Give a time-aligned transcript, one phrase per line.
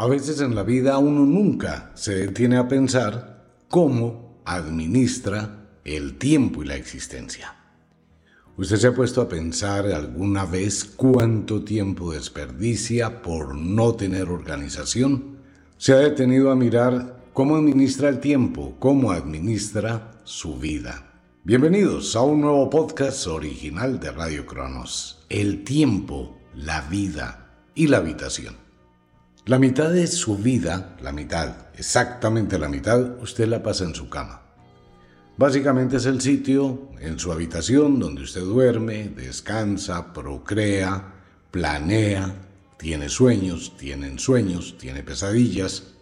[0.00, 6.62] A veces en la vida uno nunca se detiene a pensar cómo administra el tiempo
[6.62, 7.56] y la existencia.
[8.56, 15.38] ¿Usted se ha puesto a pensar alguna vez cuánto tiempo desperdicia por no tener organización?
[15.78, 21.10] ¿Se ha detenido a mirar cómo administra el tiempo, cómo administra su vida?
[21.42, 25.26] Bienvenidos a un nuevo podcast original de Radio Cronos.
[25.28, 28.67] El tiempo, la vida y la habitación.
[29.48, 34.10] La mitad de su vida, la mitad, exactamente la mitad, usted la pasa en su
[34.10, 34.42] cama.
[35.38, 41.14] Básicamente es el sitio en su habitación donde usted duerme, descansa, procrea,
[41.50, 42.30] planea,
[42.76, 45.94] tiene sueños, tiene sueños, tiene pesadillas.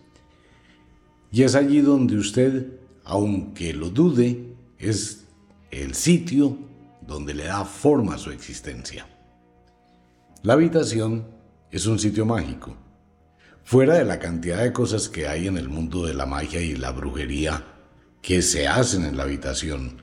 [1.30, 2.66] Y es allí donde usted,
[3.04, 5.22] aunque lo dude, es
[5.70, 6.58] el sitio
[7.00, 9.06] donde le da forma a su existencia.
[10.42, 11.28] La habitación
[11.70, 12.85] es un sitio mágico
[13.66, 16.76] Fuera de la cantidad de cosas que hay en el mundo de la magia y
[16.76, 17.64] la brujería
[18.22, 20.02] que se hacen en la habitación,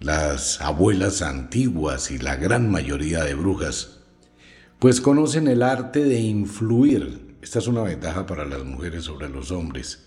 [0.00, 3.98] las abuelas antiguas y la gran mayoría de brujas,
[4.78, 7.36] pues conocen el arte de influir.
[7.42, 10.06] Esta es una ventaja para las mujeres sobre los hombres.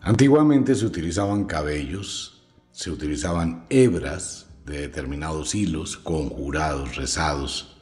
[0.00, 2.40] Antiguamente se utilizaban cabellos,
[2.70, 7.78] se utilizaban hebras de determinados hilos conjurados, rezados,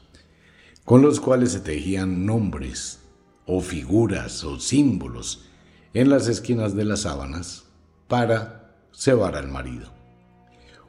[0.83, 3.01] con los cuales se tejían nombres
[3.47, 5.45] o figuras o símbolos
[5.93, 7.63] en las esquinas de las sábanas
[8.07, 9.91] para cebar al marido,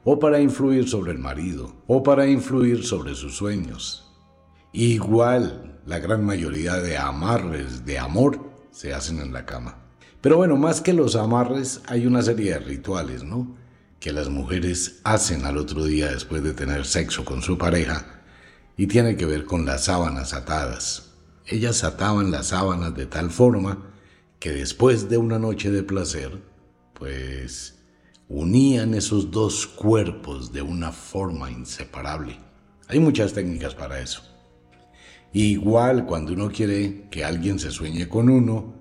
[0.03, 4.11] o para influir sobre el marido, o para influir sobre sus sueños.
[4.73, 8.39] Igual, la gran mayoría de amarres de amor
[8.71, 9.77] se hacen en la cama.
[10.21, 13.55] Pero bueno, más que los amarres, hay una serie de rituales, ¿no?
[13.99, 18.21] Que las mujeres hacen al otro día después de tener sexo con su pareja
[18.77, 21.08] y tiene que ver con las sábanas atadas
[21.49, 23.91] ellas ataban las sábanas de tal forma
[24.39, 26.41] que después de una noche de placer,
[26.93, 27.79] pues
[28.27, 32.37] unían esos dos cuerpos de una forma inseparable.
[32.87, 34.21] Hay muchas técnicas para eso.
[35.33, 38.75] Igual cuando uno quiere que alguien se sueñe con uno,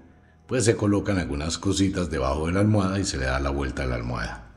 [0.47, 3.83] pues se colocan algunas cositas debajo de la almohada y se le da la vuelta
[3.83, 4.51] a la almohada.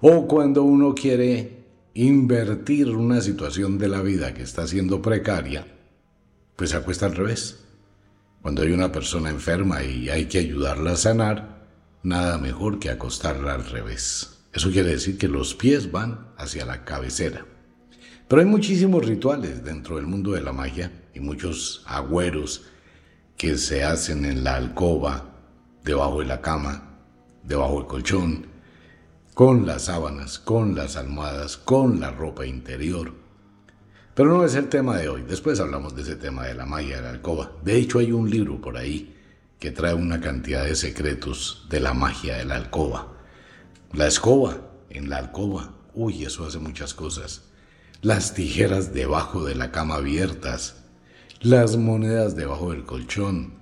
[0.00, 1.64] O cuando uno quiere
[1.94, 5.73] invertir una situación de la vida que está siendo precaria,
[6.56, 7.64] pues se acuesta al revés.
[8.42, 11.66] Cuando hay una persona enferma y hay que ayudarla a sanar,
[12.02, 14.38] nada mejor que acostarla al revés.
[14.52, 17.46] Eso quiere decir que los pies van hacia la cabecera.
[18.28, 22.66] Pero hay muchísimos rituales dentro del mundo de la magia y muchos agüeros
[23.36, 25.34] que se hacen en la alcoba,
[25.82, 26.98] debajo de la cama,
[27.42, 28.46] debajo del colchón,
[29.34, 33.23] con las sábanas, con las almohadas, con la ropa interior
[34.14, 35.22] pero no es el tema de hoy.
[35.22, 37.52] Después hablamos de ese tema de la magia de la alcoba.
[37.64, 39.16] De hecho, hay un libro por ahí
[39.58, 43.12] que trae una cantidad de secretos de la magia de la alcoba.
[43.92, 44.58] La escoba
[44.90, 45.74] en la alcoba.
[45.94, 47.42] Uy, eso hace muchas cosas.
[48.02, 50.84] Las tijeras debajo de la cama abiertas.
[51.40, 53.54] Las monedas debajo del colchón.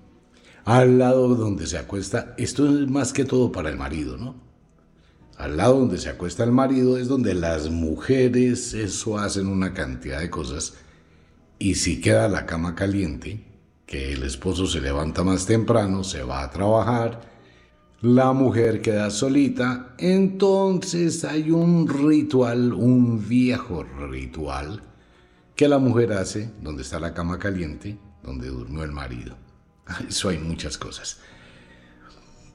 [0.64, 2.34] Al lado donde se acuesta.
[2.36, 4.51] Esto es más que todo para el marido, ¿no?
[5.42, 10.20] Al lado donde se acuesta el marido es donde las mujeres eso hacen una cantidad
[10.20, 10.74] de cosas.
[11.58, 13.44] Y si queda la cama caliente,
[13.84, 17.22] que el esposo se levanta más temprano, se va a trabajar,
[18.02, 24.84] la mujer queda solita, entonces hay un ritual, un viejo ritual,
[25.56, 29.34] que la mujer hace donde está la cama caliente, donde durmió el marido.
[30.08, 31.18] Eso hay muchas cosas.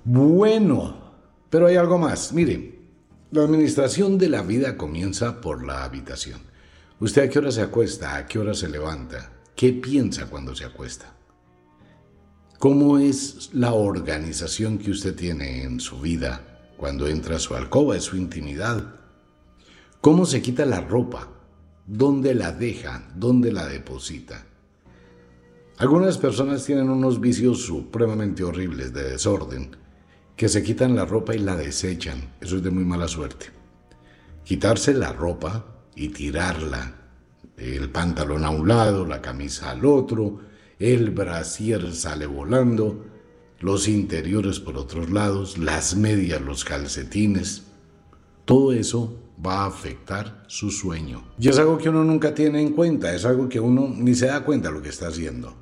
[0.06, 1.08] Bueno,
[1.50, 2.31] pero hay algo más.
[2.31, 2.76] Mire,
[3.29, 6.39] la administración de la vida comienza por la habitación.
[6.99, 8.15] ¿Usted a qué hora se acuesta?
[8.15, 9.31] ¿A qué hora se levanta?
[9.55, 11.13] ¿Qué piensa cuando se acuesta?
[12.57, 17.95] ¿Cómo es la organización que usted tiene en su vida cuando entra a su alcoba,
[17.95, 18.95] en su intimidad?
[19.99, 21.27] ¿Cómo se quita la ropa?
[21.85, 23.09] ¿Dónde la deja?
[23.13, 24.45] ¿Dónde la deposita?
[25.79, 29.75] Algunas personas tienen unos vicios supremamente horribles de desorden
[30.38, 32.36] que se quitan la ropa y la desechan.
[32.39, 33.48] Eso es de muy mala suerte.
[34.45, 36.94] Quitarse la ropa y tirarla.
[37.57, 40.39] El pantalón a un lado, la camisa al otro,
[40.78, 43.04] el brasier sale volando,
[43.60, 47.63] los interiores por otros lados, las medias, los calcetines.
[48.45, 51.24] Todo eso va a afectar su sueño.
[51.40, 54.28] Y es algo que uno nunca tiene en cuenta, es algo que uno ni se
[54.28, 55.56] da cuenta lo que está haciendo.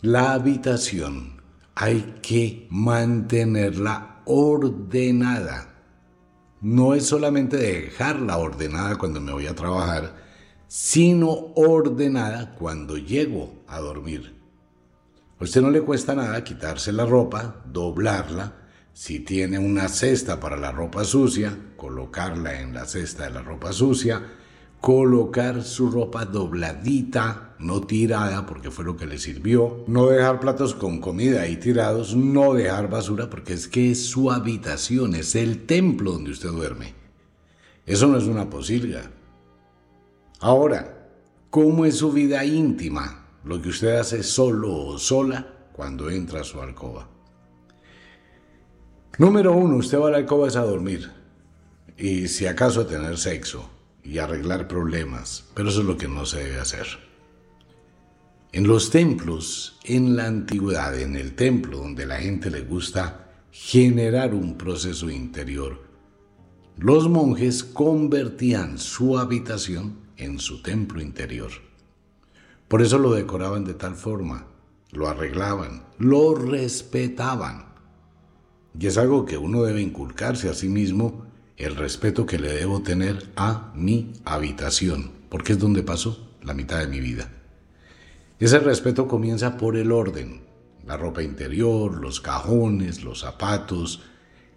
[0.00, 1.41] La habitación
[1.74, 5.68] hay que mantenerla ordenada.
[6.60, 10.14] No es solamente dejarla ordenada cuando me voy a trabajar,
[10.68, 14.40] sino ordenada cuando llego a dormir.
[15.38, 18.54] A usted no le cuesta nada quitarse la ropa, doblarla,
[18.92, 23.72] si tiene una cesta para la ropa sucia, colocarla en la cesta de la ropa
[23.72, 24.22] sucia,
[24.80, 30.74] colocar su ropa dobladita, no tirada porque fue lo que le sirvió, no dejar platos
[30.74, 35.64] con comida ahí tirados, no dejar basura porque es que es su habitación, es el
[35.66, 36.94] templo donde usted duerme.
[37.86, 39.10] Eso no es una posilga.
[40.40, 41.08] Ahora,
[41.50, 43.26] ¿cómo es su vida íntima?
[43.44, 47.08] Lo que usted hace solo o sola cuando entra a su alcoba.
[49.18, 51.10] Número uno, usted va a la alcoba a dormir
[51.96, 53.68] y si acaso a tener sexo
[54.02, 57.11] y arreglar problemas, pero eso es lo que no se debe hacer.
[58.54, 64.34] En los templos, en la antigüedad, en el templo donde la gente le gusta generar
[64.34, 65.80] un proceso interior,
[66.76, 71.50] los monjes convertían su habitación en su templo interior.
[72.68, 74.46] Por eso lo decoraban de tal forma,
[74.90, 77.72] lo arreglaban, lo respetaban.
[78.78, 81.24] Y es algo que uno debe inculcarse a sí mismo,
[81.56, 86.80] el respeto que le debo tener a mi habitación, porque es donde paso la mitad
[86.80, 87.30] de mi vida.
[88.42, 90.40] Ese respeto comienza por el orden,
[90.84, 94.02] la ropa interior, los cajones, los zapatos,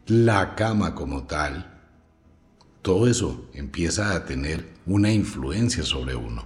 [0.08, 1.84] la cama como tal.
[2.82, 6.46] Todo eso empieza a tener una influencia sobre uno.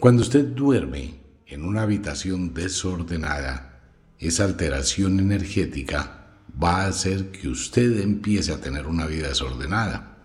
[0.00, 3.82] Cuando usted duerme en una habitación desordenada,
[4.18, 10.24] esa alteración energética va a hacer que usted empiece a tener una vida desordenada.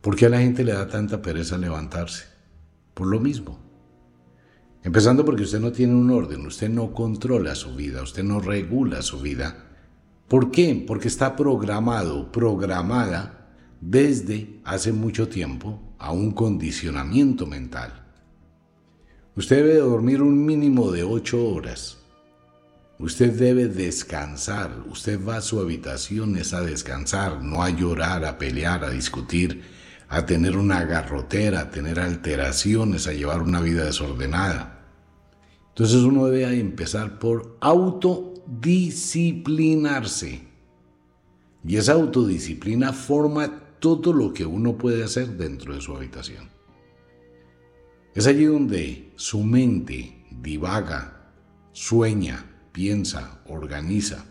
[0.00, 2.24] ¿Por qué a la gente le da tanta pereza levantarse?
[2.94, 3.69] Por lo mismo.
[4.82, 9.02] Empezando porque usted no tiene un orden, usted no controla su vida, usted no regula
[9.02, 9.66] su vida.
[10.28, 10.84] ¿Por qué?
[10.86, 13.48] Porque está programado, programada
[13.80, 18.06] desde hace mucho tiempo a un condicionamiento mental.
[19.36, 22.00] Usted debe dormir un mínimo de ocho horas
[23.00, 24.84] Usted debe descansar.
[24.90, 29.62] Usted va a su habitación es a descansar, no a llorar, a pelear, a discutir,
[30.10, 34.88] a tener una garrotera, a tener alteraciones, a llevar una vida desordenada.
[35.68, 40.48] Entonces uno debe empezar por autodisciplinarse.
[41.64, 46.50] Y esa autodisciplina forma todo lo que uno puede hacer dentro de su habitación.
[48.12, 51.30] Es allí donde su mente divaga,
[51.70, 54.24] sueña, piensa, organiza.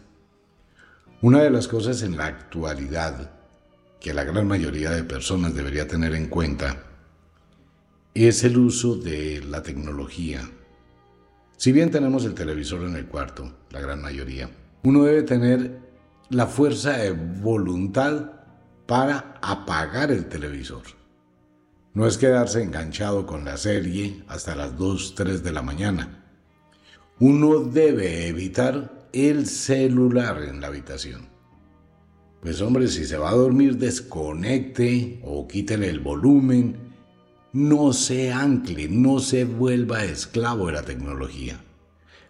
[1.22, 3.39] Una de las cosas en la actualidad
[4.00, 6.84] que la gran mayoría de personas debería tener en cuenta
[8.14, 10.50] es el uso de la tecnología.
[11.58, 14.50] Si bien tenemos el televisor en el cuarto, la gran mayoría,
[14.84, 15.80] uno debe tener
[16.30, 18.32] la fuerza de voluntad
[18.86, 20.84] para apagar el televisor.
[21.94, 26.20] No es quedarse enganchado con la serie hasta las 2, 3 de la mañana
[27.20, 31.28] uno debe evitar el celular en la habitación.
[32.42, 36.78] Pues hombre, si se va a dormir, desconecte o quítele el volumen.
[37.52, 41.60] No se ancle, no se vuelva esclavo de la tecnología.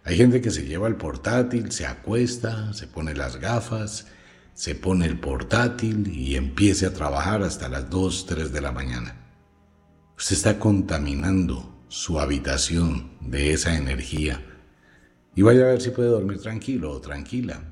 [0.02, 4.06] Hay gente que se lleva el portátil, se acuesta, se pone las gafas,
[4.54, 9.16] se pone el portátil y empiece a trabajar hasta las 2, 3 de la mañana.
[10.16, 14.44] Usted está contaminando su habitación de esa energía
[15.34, 17.62] y vaya a ver si puede dormir tranquilo o tranquila.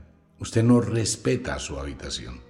[0.40, 2.40] Usted no respeta su habitación.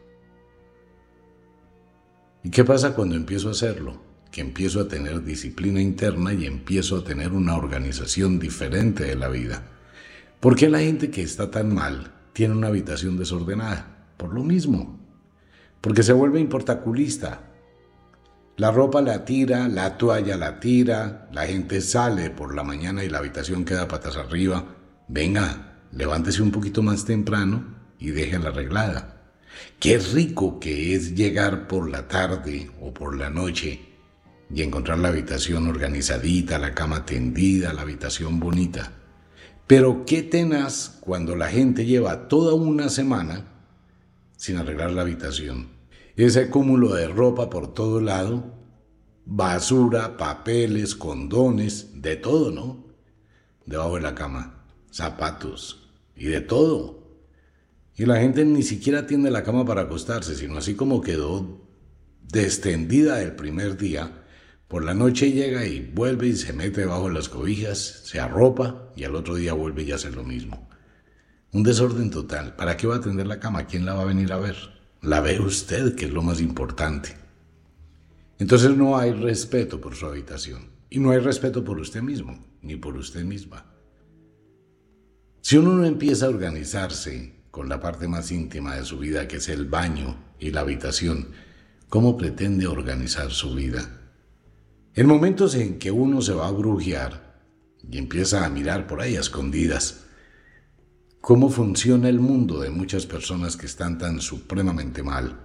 [2.43, 4.01] ¿Y qué pasa cuando empiezo a hacerlo?
[4.31, 9.29] Que empiezo a tener disciplina interna y empiezo a tener una organización diferente de la
[9.29, 9.63] vida.
[10.41, 14.13] ¿Por qué la gente que está tan mal tiene una habitación desordenada?
[14.17, 15.01] Por lo mismo.
[15.81, 17.51] Porque se vuelve importaculista.
[18.57, 23.09] La ropa la tira, la toalla la tira, la gente sale por la mañana y
[23.09, 24.79] la habitación queda patas arriba
[25.09, 29.23] venga, levántese un poquito más temprano y déjela arreglada.
[29.79, 33.81] Qué rico que es llegar por la tarde o por la noche
[34.53, 38.93] y encontrar la habitación organizadita, la cama tendida, la habitación bonita.
[39.67, 43.45] Pero qué tenaz cuando la gente lleva toda una semana
[44.37, 45.69] sin arreglar la habitación.
[46.17, 48.55] Ese cúmulo de ropa por todo lado,
[49.25, 52.87] basura, papeles, condones, de todo, ¿no?
[53.67, 54.59] Debajo de la cama
[54.91, 56.98] zapatos y de todo.
[57.99, 61.67] Y la gente ni siquiera tiende la cama para acostarse, sino así como quedó
[62.23, 64.25] descendida el primer día,
[64.69, 68.93] por la noche llega y vuelve y se mete debajo de las cobijas, se arropa
[68.95, 70.69] y al otro día vuelve y hace lo mismo.
[71.53, 72.55] Un desorden total.
[72.55, 73.67] ¿Para qué va a tender la cama?
[73.67, 74.57] ¿Quién la va a venir a ver?
[75.03, 77.17] La ve usted, que es lo más importante.
[78.39, 82.77] Entonces no hay respeto por su habitación y no hay respeto por usted mismo, ni
[82.77, 83.67] por usted misma.
[85.41, 89.39] Si uno no empieza a organizarse con la parte más íntima de su vida, que
[89.39, 91.31] es el baño y la habitación,
[91.89, 94.13] ¿cómo pretende organizar su vida?
[94.95, 97.43] En momentos en que uno se va a brujear
[97.83, 100.05] y empieza a mirar por ahí escondidas,
[101.21, 105.41] cómo funciona el mundo de muchas personas que están tan supremamente mal.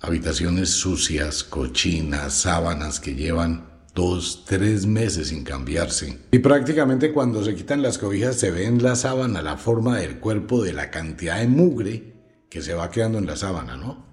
[0.00, 6.18] Habitaciones sucias, cochinas, sábanas que llevan dos, tres meses sin cambiarse.
[6.30, 10.18] Y prácticamente cuando se quitan las cobijas se ve en la sábana la forma del
[10.18, 12.14] cuerpo de la cantidad de mugre
[12.48, 14.06] que se va quedando en la sábana, ¿no?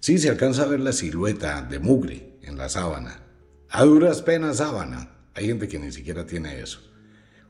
[0.00, 3.22] Sí, se alcanza a ver la silueta de mugre en la sábana.
[3.68, 5.16] A duras penas sábana.
[5.34, 6.80] Hay gente que ni siquiera tiene eso.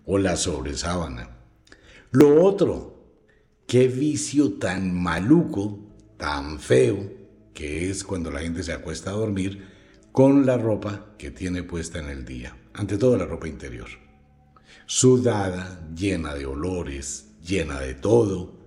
[0.04, 1.38] O la sobresábana.
[2.10, 3.08] Lo otro,
[3.66, 5.80] qué vicio tan maluco,
[6.16, 7.10] tan feo,
[7.54, 9.71] que es cuando la gente se acuesta a dormir
[10.12, 13.88] con la ropa que tiene puesta en el día, ante todo la ropa interior.
[14.86, 18.60] Sudada, llena de olores, llena de todo,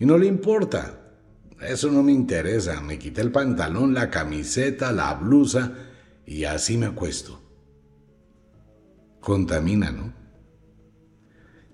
[0.00, 1.14] y no le importa.
[1.60, 5.72] Eso no me interesa, me quité el pantalón, la camiseta, la blusa
[6.26, 7.40] y así me acuesto.
[9.20, 10.14] Contamina, ¿no?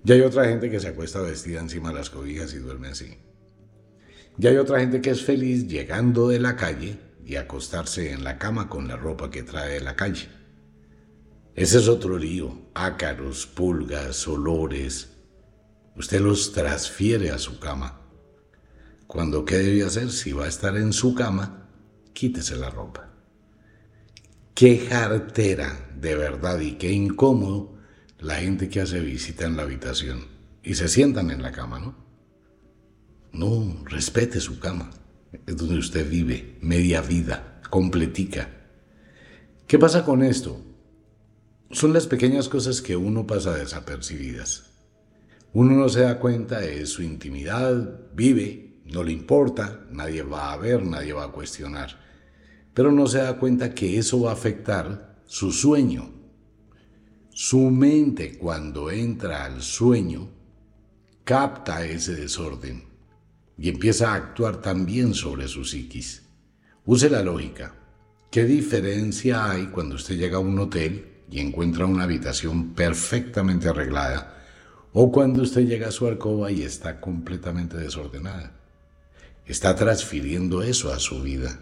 [0.03, 3.17] Ya hay otra gente que se acuesta vestida encima de las cobijas y duerme así.
[4.37, 8.39] Ya hay otra gente que es feliz llegando de la calle y acostarse en la
[8.39, 10.29] cama con la ropa que trae de la calle.
[11.55, 12.69] Ese es otro lío.
[12.75, 15.11] Ácaros, pulgas, olores.
[15.97, 18.01] Usted los transfiere a su cama.
[19.07, 20.11] Cuando, ¿qué debe hacer?
[20.11, 21.69] Si va a estar en su cama,
[22.13, 23.11] quítese la ropa.
[24.55, 27.77] Qué jartera, de verdad, y qué incómodo
[28.19, 30.27] la gente que hace visita en la habitación
[30.63, 31.97] y se sientan en la cama, ¿no?
[33.33, 34.91] No, respete su cama
[35.47, 38.49] es donde usted vive, media vida, completica.
[39.67, 40.61] ¿Qué pasa con esto?
[41.71, 44.71] Son las pequeñas cosas que uno pasa desapercibidas.
[45.53, 50.57] Uno no se da cuenta de su intimidad, vive, no le importa, nadie va a
[50.57, 51.99] ver, nadie va a cuestionar,
[52.75, 56.11] pero no se da cuenta que eso va a afectar su sueño.
[57.31, 60.29] Su mente cuando entra al sueño
[61.25, 62.94] capta ese desorden
[63.57, 66.23] y empieza a actuar también sobre su psiquis.
[66.85, 67.75] Use la lógica.
[68.31, 74.43] ¿Qué diferencia hay cuando usted llega a un hotel y encuentra una habitación perfectamente arreglada
[74.93, 78.53] o cuando usted llega a su alcoba y está completamente desordenada?
[79.47, 81.61] Está transfiriendo eso a su vida.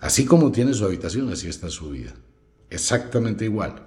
[0.00, 2.12] Así como tiene su habitación, así está su vida.
[2.70, 3.86] Exactamente igual.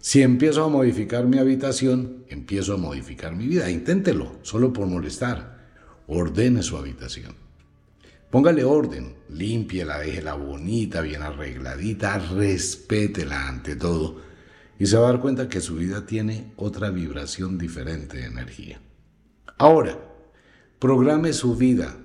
[0.00, 3.70] Si empiezo a modificar mi habitación, empiezo a modificar mi vida.
[3.70, 5.57] Inténtelo, solo por molestar
[6.08, 7.34] ordene su habitación.
[8.30, 14.16] Póngale orden, límpiela, déjela bonita, bien arregladita, respétela ante todo
[14.78, 18.80] y se va a dar cuenta que su vida tiene otra vibración diferente de energía.
[19.56, 19.98] Ahora,
[20.78, 21.96] programe su vida.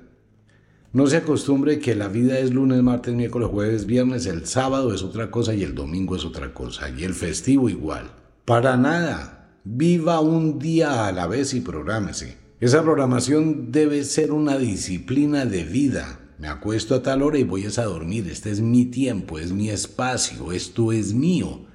[0.92, 5.04] No se acostumbre que la vida es lunes, martes, miércoles, jueves, viernes, el sábado es
[5.04, 8.12] otra cosa y el domingo es otra cosa y el festivo igual.
[8.46, 9.40] Para nada.
[9.66, 12.43] Viva un día a la vez y prográmese.
[12.64, 16.22] Esa programación debe ser una disciplina de vida.
[16.40, 18.30] Me acuesto a tal hora y voy a dormir.
[18.30, 21.66] Este es mi tiempo, es mi espacio, esto es mío.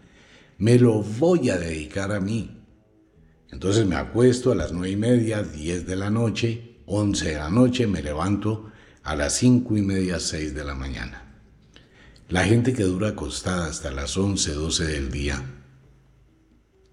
[0.57, 2.65] Me lo voy a dedicar a mí.
[3.53, 7.51] Entonces me acuesto a las nueve y media, diez de la noche, once de la
[7.51, 11.43] noche, me levanto a las cinco y media, seis de la mañana.
[12.31, 15.45] La gente que dura acostada hasta las once, doce del día,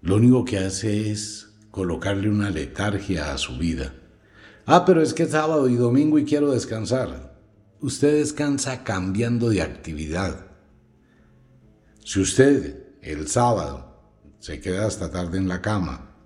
[0.02, 1.45] lo único que hace es
[1.76, 3.92] colocarle una letargia a su vida.
[4.64, 7.38] Ah, pero es que es sábado y domingo y quiero descansar.
[7.82, 10.46] Usted descansa cambiando de actividad.
[12.02, 16.16] Si usted el sábado se queda hasta tarde en la cama,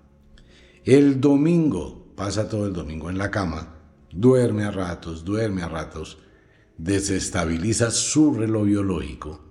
[0.85, 3.75] el domingo pasa todo el domingo en la cama,
[4.09, 6.19] duerme a ratos, duerme a ratos,
[6.77, 9.43] desestabiliza su reloj biológico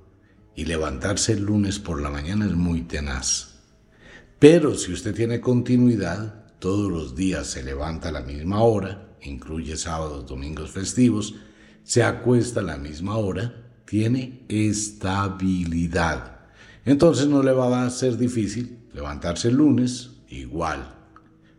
[0.57, 3.50] y levantarse el lunes por la mañana es muy tenaz.
[4.40, 9.76] Pero si usted tiene continuidad, todos los días se levanta a la misma hora, incluye
[9.76, 11.35] sábados, domingos festivos,
[11.85, 13.54] se acuesta a la misma hora,
[13.85, 16.38] tiene estabilidad.
[16.87, 20.94] Entonces no le va a ser difícil levantarse el lunes igual.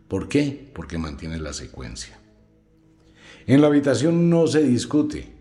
[0.08, 0.68] ¿Por qué?
[0.74, 2.18] Porque mantiene la secuencia.
[3.46, 5.32] En la habitación no se discute.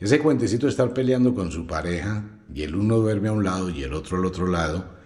[0.00, 3.70] Ese cuentecito de estar peleando con su pareja y el uno duerme a un lado
[3.70, 4.97] y el otro al otro lado,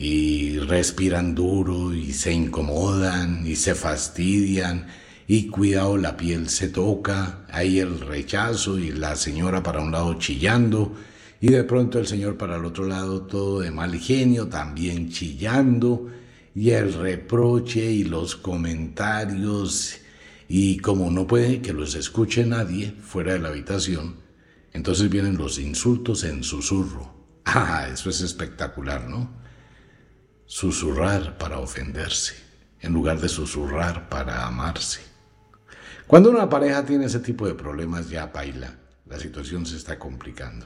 [0.00, 4.86] y respiran duro y se incomodan y se fastidian
[5.26, 10.14] y cuidado la piel se toca, hay el rechazo y la señora para un lado
[10.14, 10.94] chillando
[11.40, 16.06] y de pronto el señor para el otro lado todo de mal genio también chillando
[16.54, 19.98] y el reproche y los comentarios
[20.48, 24.14] y como no puede que los escuche nadie fuera de la habitación,
[24.72, 27.18] entonces vienen los insultos en susurro.
[27.50, 29.47] Ah, eso es espectacular, ¿no?
[30.50, 32.34] Susurrar para ofenderse,
[32.80, 35.00] en lugar de susurrar para amarse.
[36.06, 38.74] Cuando una pareja tiene ese tipo de problemas ya baila,
[39.04, 40.64] la situación se está complicando.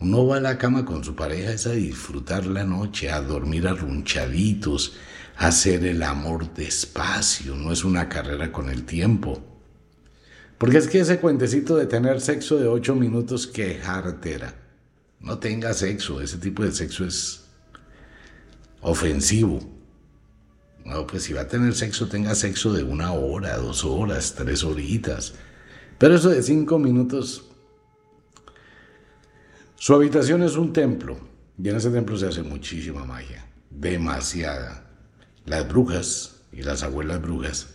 [0.00, 3.66] Uno va a la cama con su pareja es a disfrutar la noche, a dormir
[3.66, 4.96] arrunchaditos,
[5.38, 9.42] a hacer el amor despacio, no es una carrera con el tiempo.
[10.58, 14.54] Porque es que ese cuentecito de tener sexo de ocho minutos, que jartera.
[15.20, 17.47] No tenga sexo, ese tipo de sexo es
[18.80, 19.60] ofensivo.
[20.84, 24.64] No, pues si va a tener sexo, tenga sexo de una hora, dos horas, tres
[24.64, 25.34] horitas.
[25.98, 27.44] Pero eso de cinco minutos,
[29.76, 31.18] su habitación es un templo
[31.62, 34.84] y en ese templo se hace muchísima magia, demasiada.
[35.44, 37.66] Las brujas y las abuelas brujas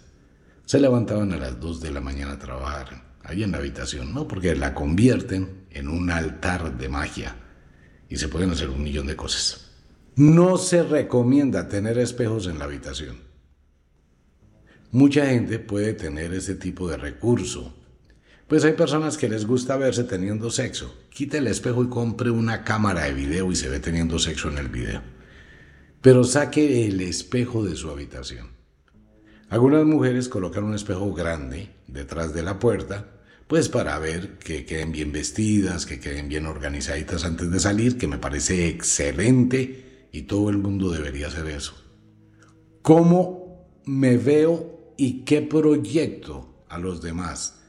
[0.65, 4.27] se levantaban a las 2 de la mañana a trabajar ahí en la habitación, ¿no?
[4.27, 7.35] Porque la convierten en un altar de magia
[8.09, 9.72] y se pueden hacer un millón de cosas.
[10.15, 13.17] No se recomienda tener espejos en la habitación.
[14.91, 17.73] Mucha gente puede tener ese tipo de recurso
[18.53, 20.93] pues hay personas que les gusta verse teniendo sexo.
[21.09, 24.59] Quite el espejo y compre una cámara de video y se ve teniendo sexo en
[24.59, 25.01] el video.
[26.01, 28.49] Pero saque el espejo de su habitación.
[29.49, 33.07] Algunas mujeres colocan un espejo grande detrás de la puerta,
[33.47, 38.07] pues para ver que queden bien vestidas, que queden bien organizaditas antes de salir, que
[38.07, 41.73] me parece excelente y todo el mundo debería hacer eso.
[42.81, 47.59] ¿Cómo me veo y qué proyecto a los demás?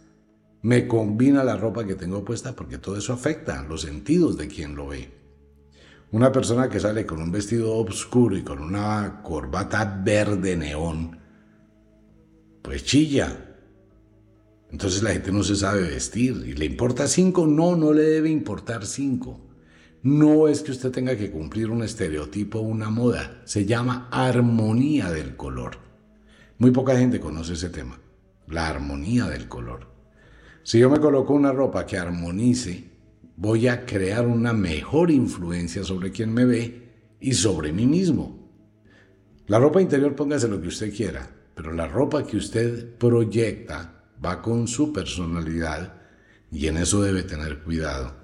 [0.65, 4.75] me combina la ropa que tengo puesta porque todo eso afecta los sentidos de quien
[4.75, 5.11] lo ve.
[6.11, 11.19] Una persona que sale con un vestido oscuro y con una corbata verde neón,
[12.63, 13.57] pues chilla.
[14.71, 16.43] Entonces la gente no se sabe vestir.
[16.47, 17.47] ¿Y le importa cinco?
[17.47, 19.39] No, no le debe importar cinco.
[20.05, 23.41] No es que usted tenga que cumplir un estereotipo o una moda.
[23.47, 25.79] Se llama armonía del color.
[26.59, 27.99] Muy poca gente conoce ese tema.
[28.47, 29.87] La armonía del color.
[30.63, 32.85] Si yo me coloco una ropa que armonice,
[33.39, 38.51] voy a crear una mejor influencia sobre quien me ve y sobre mí mismo.
[39.47, 44.43] La ropa interior póngase lo que usted quiera, pero la ropa que usted proyecta va
[44.43, 45.95] con su personalidad
[46.53, 48.24] y en eso debe tener cuidado.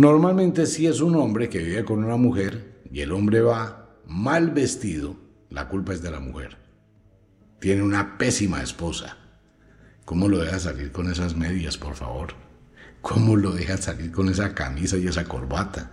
[0.00, 4.50] Normalmente si es un hombre que vive con una mujer y el hombre va mal
[4.50, 5.14] vestido,
[5.50, 6.56] la culpa es de la mujer.
[7.58, 9.18] Tiene una pésima esposa.
[10.06, 12.28] ¿Cómo lo deja salir con esas medias, por favor?
[13.02, 15.90] ¿Cómo lo deja salir con esa camisa y esa corbata?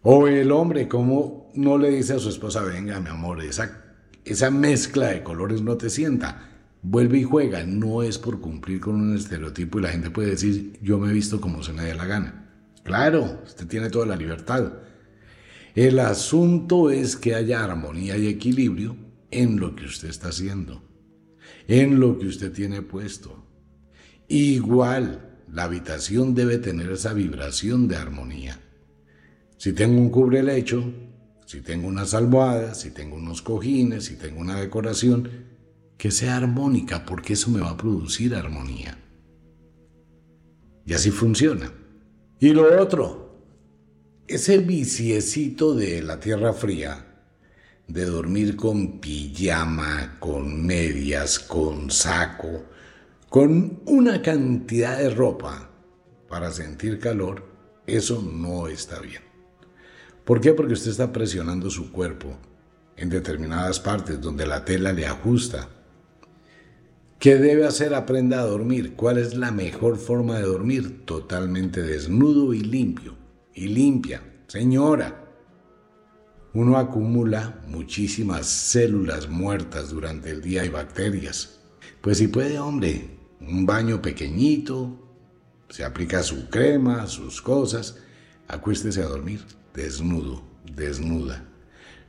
[0.00, 3.84] O el hombre, ¿cómo no le dice a su esposa, venga, mi amor, esa,
[4.24, 6.59] esa mezcla de colores no te sienta?
[6.82, 7.64] Vuelve y juega.
[7.64, 11.14] No es por cumplir con un estereotipo y la gente puede decir, yo me he
[11.14, 12.50] visto como se me dé la gana.
[12.84, 14.72] Claro, usted tiene toda la libertad.
[15.74, 18.96] El asunto es que haya armonía y equilibrio
[19.30, 20.90] en lo que usted está haciendo
[21.70, 23.44] en lo que usted tiene puesto.
[24.26, 28.60] Igual, la habitación debe tener esa vibración de armonía.
[29.56, 30.92] Si tengo un cubre lecho,
[31.46, 35.28] si tengo unas almohadas, si tengo unos cojines, si tengo una decoración,
[36.00, 38.96] que sea armónica, porque eso me va a producir armonía.
[40.86, 41.70] Y así funciona.
[42.38, 43.44] Y lo otro,
[44.26, 47.04] ese viciecito de la tierra fría,
[47.86, 52.64] de dormir con pijama, con medias, con saco,
[53.28, 55.68] con una cantidad de ropa
[56.30, 57.44] para sentir calor,
[57.86, 59.20] eso no está bien.
[60.24, 60.54] ¿Por qué?
[60.54, 62.38] Porque usted está presionando su cuerpo
[62.96, 65.68] en determinadas partes donde la tela le ajusta.
[67.20, 67.92] ¿Qué debe hacer?
[67.92, 68.94] Aprenda a dormir.
[68.96, 71.04] ¿Cuál es la mejor forma de dormir?
[71.04, 73.14] Totalmente desnudo y limpio.
[73.52, 74.22] Y limpia.
[74.46, 75.22] Señora,
[76.54, 81.60] uno acumula muchísimas células muertas durante el día y bacterias.
[82.00, 84.98] Pues si puede, hombre, un baño pequeñito,
[85.68, 87.98] se aplica su crema, sus cosas,
[88.48, 90.42] acuéstese a dormir desnudo,
[90.74, 91.44] desnuda.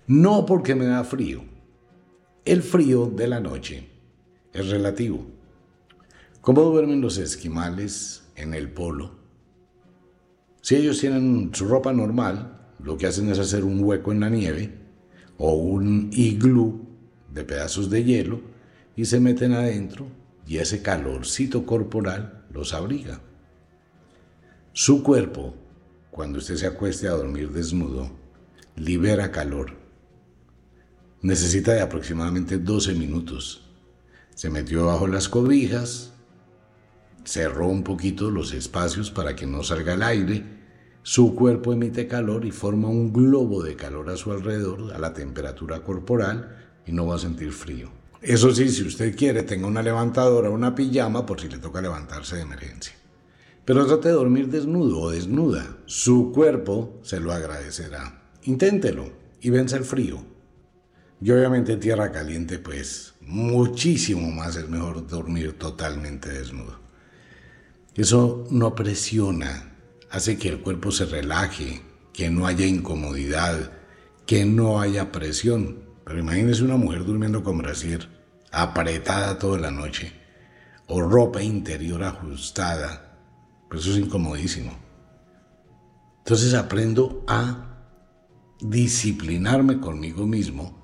[0.08, 1.44] No porque me da frío.
[2.46, 3.91] El frío de la noche
[4.54, 5.26] es relativo.
[6.42, 9.16] ¿Cómo duermen los esquimales en el polo?
[10.62, 14.30] Si ellos tienen su ropa normal, lo que hacen es hacer un hueco en la
[14.30, 14.74] nieve
[15.38, 16.88] o un iglú
[17.34, 18.42] de pedazos de hielo
[18.96, 20.08] y se meten adentro
[20.48, 23.22] y ese calorcito corporal los abriga.
[24.74, 25.56] Su cuerpo,
[26.12, 28.12] cuando usted se acueste a dormir desnudo,
[28.76, 29.78] libera calor.
[31.22, 33.71] Necesita de aproximadamente 12 minutos.
[34.42, 36.14] Se metió bajo las cobijas,
[37.24, 40.44] cerró un poquito los espacios para que no salga el aire,
[41.04, 45.14] su cuerpo emite calor y forma un globo de calor a su alrededor a la
[45.14, 47.92] temperatura corporal y no va a sentir frío.
[48.20, 51.80] Eso sí, si usted quiere, tenga una levantadora o una pijama por si le toca
[51.80, 52.96] levantarse de emergencia.
[53.64, 55.78] Pero trate de dormir desnudo o desnuda.
[55.86, 58.32] Su cuerpo se lo agradecerá.
[58.46, 59.08] Inténtelo
[59.40, 60.31] y vence el frío.
[61.24, 66.80] Y obviamente en tierra caliente, pues muchísimo más es mejor dormir totalmente desnudo.
[67.94, 69.76] Eso no presiona,
[70.10, 73.72] hace que el cuerpo se relaje, que no haya incomodidad,
[74.26, 75.84] que no haya presión.
[76.06, 78.10] Pero imagínese una mujer durmiendo con brasier,
[78.52, 80.14] apretada toda la noche,
[80.88, 83.20] o ropa interior ajustada.
[83.70, 84.76] Pues eso es incomodísimo.
[86.18, 87.86] Entonces aprendo a
[88.60, 90.81] disciplinarme conmigo mismo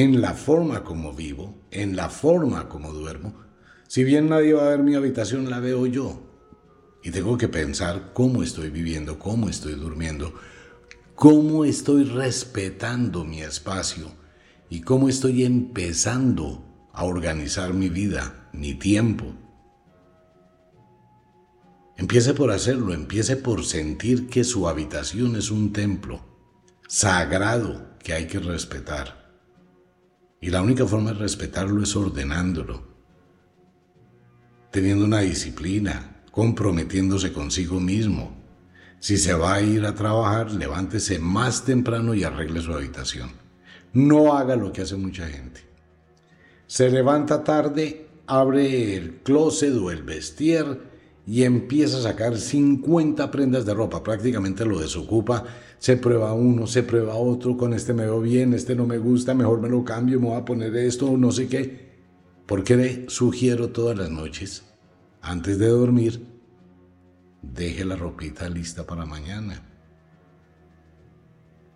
[0.00, 3.32] en la forma como vivo, en la forma como duermo.
[3.86, 6.20] Si bien nadie va a ver mi habitación, la veo yo.
[7.04, 10.34] Y tengo que pensar cómo estoy viviendo, cómo estoy durmiendo,
[11.14, 14.10] cómo estoy respetando mi espacio
[14.68, 19.26] y cómo estoy empezando a organizar mi vida, mi tiempo.
[21.96, 26.20] Empiece por hacerlo, empiece por sentir que su habitación es un templo
[26.88, 29.23] sagrado que hay que respetar.
[30.40, 32.82] Y la única forma de respetarlo es ordenándolo,
[34.70, 38.36] teniendo una disciplina, comprometiéndose consigo mismo.
[38.98, 43.30] Si se va a ir a trabajar, levántese más temprano y arregle su habitación.
[43.92, 45.60] No haga lo que hace mucha gente.
[46.66, 50.80] Se levanta tarde, abre el closet o el vestier
[51.26, 54.02] y empieza a sacar 50 prendas de ropa.
[54.02, 55.44] Prácticamente lo desocupa.
[55.84, 57.58] Se prueba uno, se prueba otro.
[57.58, 60.38] Con este me veo bien, este no me gusta, mejor me lo cambio, me voy
[60.38, 61.92] a poner esto, no sé qué.
[62.46, 64.64] Porque le sugiero todas las noches,
[65.20, 66.24] antes de dormir,
[67.42, 69.62] deje la ropita lista para mañana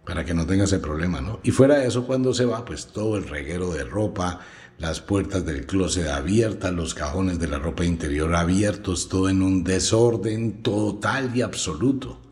[0.07, 1.41] para que no tenga ese problema, ¿no?
[1.43, 4.41] Y fuera de eso, cuando se va, pues todo el reguero de ropa,
[4.79, 9.65] las puertas del closet abiertas, los cajones de la ropa interior abiertos, todo en un
[9.65, 12.23] desorden total y absoluto.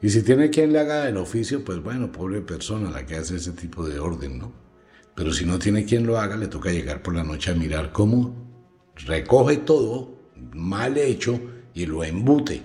[0.00, 3.36] Y si tiene quien le haga el oficio, pues bueno, pobre persona la que hace
[3.36, 4.52] ese tipo de orden, ¿no?
[5.14, 7.90] Pero si no tiene quien lo haga, le toca llegar por la noche a mirar
[7.90, 8.48] cómo
[8.94, 10.16] recoge todo
[10.52, 11.40] mal hecho
[11.74, 12.62] y lo embute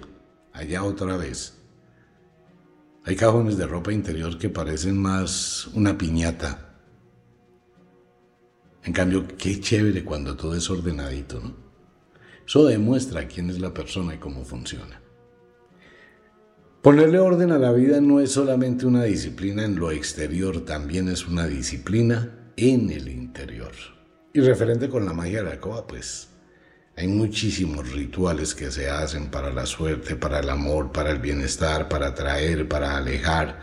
[0.52, 1.58] allá otra vez.
[3.06, 6.78] Hay cajones de ropa interior que parecen más una piñata.
[8.84, 11.56] En cambio, qué chévere cuando todo es ordenadito, ¿no?
[12.46, 15.03] Eso demuestra quién es la persona y cómo funciona.
[16.84, 21.26] Ponerle orden a la vida no es solamente una disciplina en lo exterior, también es
[21.26, 23.72] una disciplina en el interior.
[24.34, 26.28] Y referente con la magia de la coba, pues
[26.98, 31.88] hay muchísimos rituales que se hacen para la suerte, para el amor, para el bienestar,
[31.88, 33.62] para atraer, para alejar,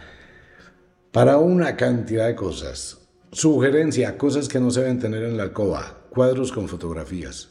[1.12, 3.06] para una cantidad de cosas.
[3.32, 7.50] Sugerencia, cosas que no se deben tener en la alcoba, cuadros con fotografías.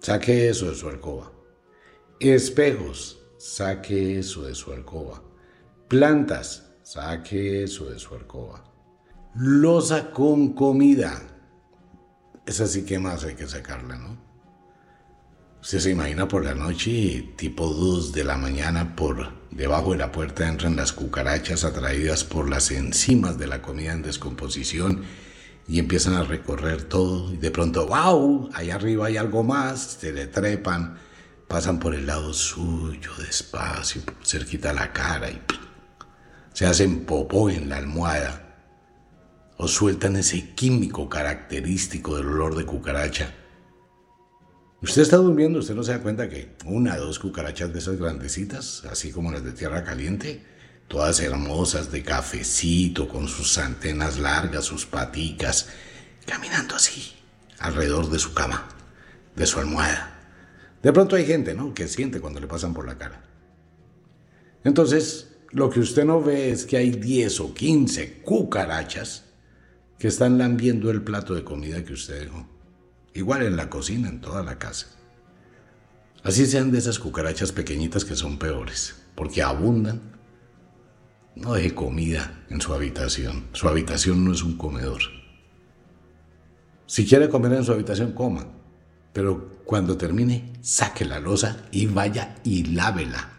[0.00, 1.33] Saque eso de su alcoba.
[2.20, 5.22] Espejos, saque eso de su alcoba.
[5.88, 8.64] Plantas, saque eso de su alcoba.
[9.34, 11.20] Losa con comida,
[12.46, 14.24] esa sí que más hay que sacarla, ¿no?
[15.60, 20.12] Usted se imagina por la noche, tipo 2 de la mañana, por debajo de la
[20.12, 25.04] puerta entran las cucarachas atraídas por las enzimas de la comida en descomposición
[25.66, 30.12] y empiezan a recorrer todo y de pronto, wow, allá arriba hay algo más, se
[30.12, 30.98] le trepan,
[31.48, 35.40] pasan por el lado suyo despacio, cerquita a la cara y
[36.52, 38.44] se hacen popó en la almohada
[39.56, 43.34] o sueltan ese químico característico del olor de cucaracha.
[44.82, 47.98] Usted está durmiendo, usted no se da cuenta que una o dos cucarachas de esas
[47.98, 50.44] grandecitas, así como las de tierra caliente,
[50.88, 55.68] todas hermosas de cafecito, con sus antenas largas, sus paticas,
[56.26, 57.14] caminando así,
[57.58, 58.68] alrededor de su cama,
[59.34, 60.13] de su almohada.
[60.84, 63.24] De pronto hay gente, ¿no?, que siente cuando le pasan por la cara.
[64.64, 69.24] Entonces, lo que usted no ve es que hay 10 o 15 cucarachas
[69.98, 72.46] que están lambiendo el plato de comida que usted dejó.
[73.14, 74.88] Igual en la cocina, en toda la casa.
[76.22, 80.02] Así sean de esas cucarachas pequeñitas que son peores, porque abundan.
[81.34, 83.46] No deje comida en su habitación.
[83.52, 85.00] Su habitación no es un comedor.
[86.86, 88.63] Si quiere comer en su habitación, coma.
[89.14, 93.30] Pero cuando termine, saque la losa y vaya y lávela.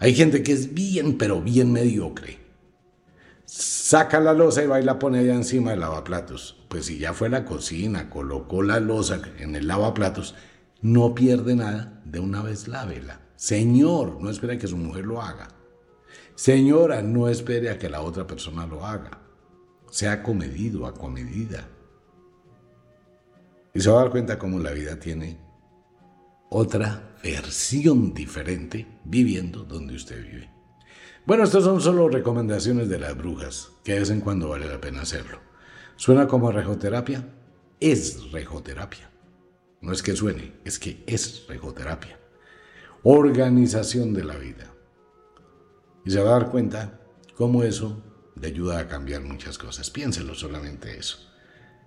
[0.00, 2.38] Hay gente que es bien, pero bien mediocre.
[3.44, 6.56] Saca la losa y va y la pone allá encima del lavaplatos.
[6.68, 10.34] Pues si ya fue a la cocina, colocó la losa en el lavaplatos,
[10.82, 13.20] no pierde nada, de una vez lávela.
[13.36, 15.48] Señor, no espere a que su mujer lo haga.
[16.34, 19.20] Señora, no espere a que la otra persona lo haga.
[19.90, 21.68] Sea comedido, acomedida.
[23.72, 25.38] Y se va a dar cuenta cómo la vida tiene
[26.48, 30.50] otra versión diferente viviendo donde usted vive.
[31.26, 34.80] Bueno, estas son solo recomendaciones de las brujas, que de vez en cuando vale la
[34.80, 35.38] pena hacerlo.
[35.96, 37.28] ¿Suena como rejoterapia?
[37.78, 39.10] Es rejoterapia.
[39.80, 42.18] No es que suene, es que es rejoterapia.
[43.02, 44.74] Organización de la vida.
[46.04, 47.00] Y se va a dar cuenta
[47.36, 48.02] cómo eso
[48.34, 49.90] le ayuda a cambiar muchas cosas.
[49.90, 51.29] Piénselo solamente eso.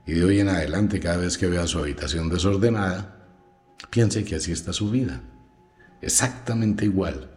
[0.06, 3.26] Y de hoy en adelante, cada vez que vea su habitación desordenada,
[3.90, 5.22] piense que así está su vida.
[6.02, 7.32] Exactamente igual.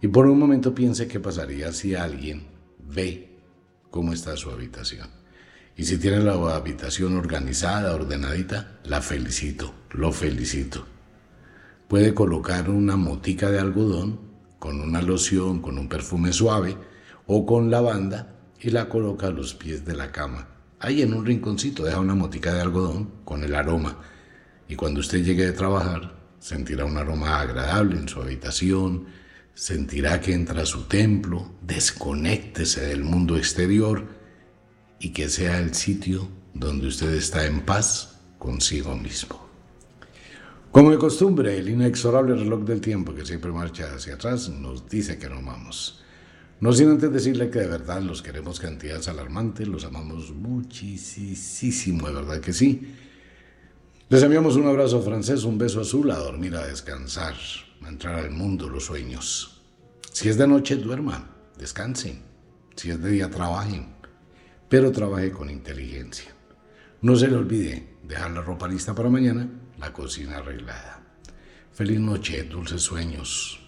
[0.00, 2.46] Y por un momento piense qué pasaría si alguien
[2.78, 3.38] ve
[3.90, 5.08] cómo está su habitación.
[5.76, 10.86] Y si tiene la habitación organizada, ordenadita, la felicito, lo felicito.
[11.86, 14.20] Puede colocar una motica de algodón
[14.58, 16.78] con una loción, con un perfume suave
[17.26, 21.24] o con lavanda y la coloca a los pies de la cama Ahí en un
[21.24, 23.98] rinconcito deja una motica de algodón con el aroma
[24.68, 29.06] y cuando usted llegue de trabajar sentirá un aroma agradable en su habitación,
[29.54, 34.04] sentirá que entra a su templo, desconéctese del mundo exterior
[35.00, 39.46] y que sea el sitio donde usted está en paz consigo mismo.
[40.70, 45.18] Como de costumbre, el inexorable reloj del tiempo que siempre marcha hacia atrás nos dice
[45.18, 46.02] que no vamos.
[46.58, 52.14] No sin antes decirle que de verdad los queremos cantidades alarmantes, los amamos muchísimo, de
[52.14, 52.94] verdad que sí.
[54.08, 57.34] Les enviamos un abrazo francés, un beso azul, a dormir, a descansar,
[57.82, 59.62] a entrar al mundo los sueños.
[60.12, 62.22] Si es de noche, duerman, descansen.
[62.74, 63.88] Si es de día, trabajen,
[64.68, 66.34] pero trabaje con inteligencia.
[67.02, 71.02] No se le olvide dejar la ropa lista para mañana, la cocina arreglada.
[71.72, 73.60] Feliz noche, dulces sueños.